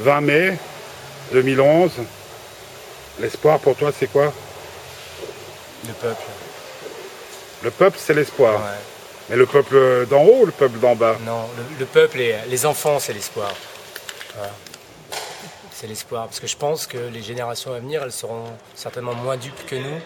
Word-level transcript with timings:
20 0.00 0.20
mai 0.20 0.58
2011. 1.32 1.90
L'espoir 3.20 3.58
pour 3.60 3.76
toi, 3.76 3.92
c'est 3.96 4.08
quoi? 4.08 4.32
Le 5.86 5.92
peuple. 5.92 6.22
Le 7.62 7.70
peuple, 7.70 7.98
c'est 8.00 8.14
l'espoir. 8.14 8.54
Ouais. 8.54 8.78
Mais 9.30 9.36
le 9.36 9.46
peuple 9.46 10.06
d'en 10.10 10.22
haut 10.22 10.40
ou 10.42 10.46
le 10.46 10.52
peuple 10.52 10.78
d'en 10.78 10.94
bas? 10.96 11.16
Non, 11.24 11.48
le, 11.56 11.78
le 11.78 11.86
peuple 11.86 12.20
et 12.20 12.34
les 12.48 12.66
enfants, 12.66 12.98
c'est 12.98 13.12
l'espoir. 13.12 13.52
Voilà. 14.34 14.50
C'est 15.72 15.86
l'espoir. 15.86 16.26
Parce 16.26 16.40
que 16.40 16.46
je 16.46 16.56
pense 16.56 16.86
que 16.86 16.98
les 16.98 17.22
générations 17.22 17.72
à 17.72 17.78
venir, 17.78 18.02
elles 18.02 18.12
seront 18.12 18.44
certainement 18.74 19.14
moins 19.14 19.36
dupes 19.36 19.64
que 19.66 19.76
nous, 19.76 20.00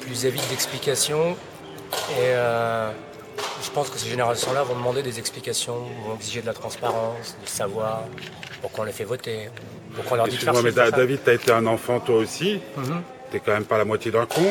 plus 0.00 0.26
avides 0.26 0.46
d'explications. 0.48 1.36
Et 2.12 2.30
euh, 2.30 2.90
pense 3.72 3.90
que 3.90 3.98
ces 3.98 4.08
générations-là 4.08 4.62
vont 4.62 4.74
demander 4.74 5.02
des 5.02 5.18
explications, 5.18 5.74
vont 6.06 6.14
exiger 6.16 6.40
de 6.42 6.46
la 6.46 6.54
transparence, 6.54 7.36
du 7.42 7.50
savoir, 7.50 8.02
pourquoi 8.60 8.84
on 8.84 8.86
les 8.86 8.92
fait 8.92 9.04
voter, 9.04 9.48
pourquoi 9.94 10.12
on 10.12 10.16
leur 10.16 10.28
dit 10.28 10.36
de 10.36 10.42
faire 10.42 10.54
mais 10.62 10.72
ça. 10.72 10.90
David, 10.90 11.20
t'as 11.24 11.34
été 11.34 11.50
un 11.52 11.66
enfant 11.66 12.00
toi 12.00 12.16
aussi. 12.16 12.60
Mhm. 12.76 13.02
T'es 13.30 13.40
quand 13.40 13.52
même 13.52 13.64
pas 13.64 13.78
la 13.78 13.84
moitié 13.84 14.10
d'un 14.10 14.26
con. 14.26 14.42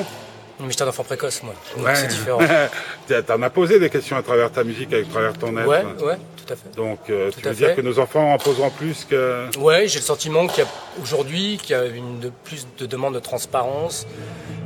Mais 0.60 0.70
j'étais 0.70 0.84
un 0.84 0.88
enfant 0.90 1.04
précoce, 1.04 1.42
moi. 1.44 1.54
Donc 1.76 1.86
Ouais. 1.88 1.96
c'est 1.96 2.08
différent. 2.08 2.40
T'en 3.28 3.42
as 3.42 3.50
posé 3.50 3.80
des 3.80 3.90
questions 3.90 4.16
à 4.18 4.22
travers 4.22 4.52
ta 4.52 4.64
musique, 4.64 4.94
à 4.94 5.02
travers 5.04 5.34
ton 5.34 5.58
être. 5.58 5.68
Ouais, 5.68 5.84
ouais, 6.06 6.18
tout 6.38 6.54
à 6.54 6.56
fait. 6.56 6.76
Donc, 6.76 7.00
euh, 7.10 7.32
tu 7.36 7.42
veux 7.48 7.54
dire 7.56 7.70
fait. 7.70 7.76
que 7.76 7.82
nos 7.82 7.98
enfants 8.00 8.34
en 8.34 8.38
poseront 8.38 8.70
plus 8.70 9.06
que. 9.10 9.48
Ouais, 9.58 9.88
j'ai 9.88 10.00
le 10.00 10.06
sentiment 10.06 10.46
qu'il 10.48 10.64
y 10.64 10.68
a 10.68 10.70
aujourd'hui 11.02 11.58
qu'il 11.62 11.76
y 11.76 11.80
a 11.80 11.86
une 11.86 12.20
de 12.20 12.32
plus 12.44 12.68
de 12.78 12.86
demandes 12.86 13.16
de 13.16 13.20
transparence 13.20 14.06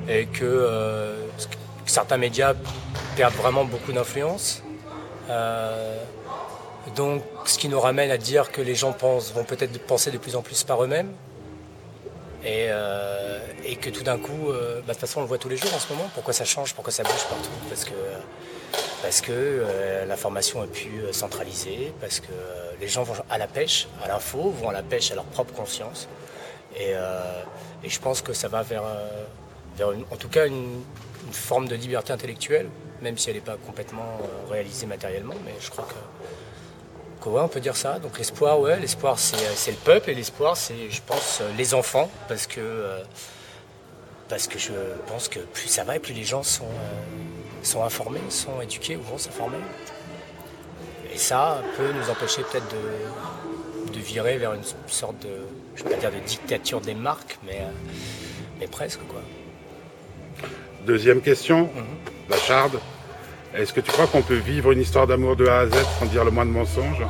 et 0.09 0.25
que, 0.25 0.43
euh, 0.43 1.15
que 1.85 1.91
certains 1.91 2.17
médias 2.17 2.53
perdent 3.15 3.35
vraiment 3.35 3.63
beaucoup 3.63 3.93
d'influence. 3.93 4.61
Euh, 5.29 5.97
donc, 6.95 7.23
ce 7.45 7.57
qui 7.57 7.69
nous 7.69 7.79
ramène 7.79 8.11
à 8.11 8.17
dire 8.17 8.51
que 8.51 8.61
les 8.61 8.75
gens 8.75 8.91
pensent, 8.91 9.33
vont 9.33 9.43
peut-être 9.43 9.79
penser 9.85 10.11
de 10.11 10.17
plus 10.17 10.35
en 10.35 10.41
plus 10.41 10.63
par 10.63 10.83
eux-mêmes. 10.83 11.11
Et, 12.43 12.67
euh, 12.69 13.39
que 13.81 13.89
tout 13.89 14.03
d'un 14.03 14.17
coup, 14.17 14.49
euh, 14.49 14.75
bah, 14.75 14.81
de 14.87 14.91
toute 14.91 14.99
façon, 15.01 15.19
on 15.19 15.23
le 15.23 15.27
voit 15.27 15.37
tous 15.37 15.49
les 15.49 15.57
jours 15.57 15.73
en 15.73 15.79
ce 15.79 15.91
moment. 15.91 16.09
Pourquoi 16.13 16.33
ça 16.33 16.45
change, 16.45 16.73
pourquoi 16.73 16.93
ça 16.93 17.03
bouge 17.03 17.25
partout? 17.29 17.49
Parce 17.69 17.83
que, 17.83 17.93
parce 19.01 19.21
que 19.21 19.65
l'information 20.07 20.63
est 20.63 20.67
plus 20.67 21.11
centralisée, 21.11 21.93
parce 21.99 22.19
que 22.19 22.31
les 22.79 22.87
gens 22.87 23.03
vont 23.03 23.15
à 23.29 23.37
la 23.37 23.47
pêche, 23.47 23.87
à 24.03 24.07
l'info, 24.07 24.53
vont 24.61 24.69
à 24.69 24.73
la 24.73 24.83
pêche 24.83 25.11
à 25.11 25.15
leur 25.15 25.25
propre 25.25 25.53
conscience. 25.53 26.07
Et, 26.77 26.93
je 27.85 27.99
pense 27.99 28.21
que 28.21 28.33
ça 28.33 28.47
va 28.47 28.63
vers, 28.63 28.83
en 29.83 30.15
tout 30.15 30.29
cas 30.29 30.47
une, 30.47 30.83
forme 31.31 31.67
de 31.67 31.75
liberté 31.75 32.13
intellectuelle, 32.13 32.69
même 33.01 33.17
si 33.17 33.29
elle 33.29 33.35
n'est 33.35 33.41
pas 33.41 33.57
complètement 33.65 34.19
euh, 34.21 34.51
réalisée 34.51 34.85
matériellement. 34.85 35.33
Mais 35.43 35.53
je 35.59 35.71
crois 35.71 35.85
que, 35.85 37.29
on 37.29 37.47
peut 37.47 37.59
dire 37.59 37.75
ça. 37.75 37.97
Donc 37.97 38.19
l'espoir, 38.19 38.59
ouais, 38.59 38.79
l'espoir 38.79 39.17
c'est, 39.17 39.37
euh, 39.37 39.71
le 39.71 39.77
peuple 39.83 40.11
et 40.11 40.13
l'espoir 40.13 40.55
c'est, 40.55 40.89
je 40.91 41.01
pense, 41.01 41.39
euh, 41.41 41.51
les 41.57 41.73
enfants, 41.73 42.11
parce 42.27 42.45
que, 42.45 43.01
parce 44.29 44.47
que 44.47 44.59
je 44.59 44.71
pense 45.07 45.27
que 45.27 45.39
plus 45.39 45.67
ça 45.67 45.83
va 45.83 45.95
et 45.95 45.99
plus 45.99 46.13
les 46.13 46.23
gens 46.23 46.43
sont, 46.43 46.69
sont 47.63 47.83
informés, 47.83 48.21
sont 48.29 48.61
éduqués 48.61 48.95
ou 48.95 49.01
vont 49.01 49.17
s'informer. 49.17 49.57
Et 51.11 51.17
ça 51.17 51.61
peut 51.77 51.91
nous 51.91 52.09
empêcher 52.09 52.43
peut-être 52.43 52.67
de, 52.69 53.93
de 53.93 53.99
virer 53.99 54.37
vers 54.37 54.53
une 54.53 54.63
sorte 54.87 55.17
de, 55.19 55.29
je 55.75 55.83
dire 55.83 56.11
de 56.11 56.19
dictature 56.19 56.81
des 56.81 56.93
marques, 56.93 57.39
mais, 57.45 57.61
mais 58.59 58.67
presque 58.67 58.99
quoi. 59.07 59.21
Deuxième 60.85 61.21
question, 61.21 61.69
la 62.29 62.37
charde. 62.37 62.79
Est-ce 63.55 63.73
que 63.73 63.79
tu 63.81 63.91
crois 63.91 64.07
qu'on 64.07 64.21
peut 64.21 64.35
vivre 64.37 64.71
une 64.71 64.81
histoire 64.81 65.07
d'amour 65.07 65.35
de 65.35 65.47
A 65.47 65.59
à 65.59 65.67
Z 65.67 65.71
sans 65.99 66.05
dire 66.05 66.23
le 66.23 66.31
moins 66.31 66.45
de 66.45 66.51
mensonges 66.51 67.01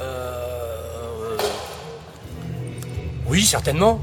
Euh, 0.00 1.36
Oui, 3.28 3.42
certainement. 3.44 4.00